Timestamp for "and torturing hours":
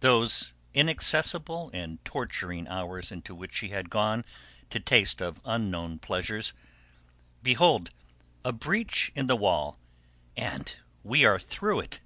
1.74-3.12